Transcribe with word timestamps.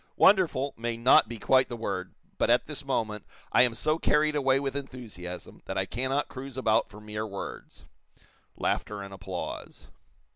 'Wonderful' 0.15 0.73
may 0.77 0.97
not 0.97 1.29
be 1.29 1.37
quite 1.37 1.69
the 1.69 1.77
word, 1.77 2.15
but, 2.39 2.49
at 2.49 2.65
this 2.65 2.83
moment, 2.83 3.23
I 3.51 3.61
am 3.61 3.75
so 3.75 3.99
carried 3.99 4.35
away 4.35 4.59
with 4.59 4.75
enthusiasm 4.75 5.61
that 5.65 5.77
I 5.77 5.85
cannot 5.85 6.27
cruise 6.27 6.57
about 6.57 6.89
for 6.89 6.99
mere 6.99 7.27
words." 7.27 7.85
(Laughter 8.57 9.03
and 9.03 9.13
applause.) 9.13 9.89